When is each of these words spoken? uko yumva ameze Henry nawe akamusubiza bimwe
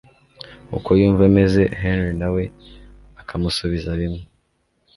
uko 0.77 0.89
yumva 0.99 1.23
ameze 1.29 1.61
Henry 1.81 2.11
nawe 2.21 2.43
akamusubiza 3.21 3.89
bimwe 3.99 4.23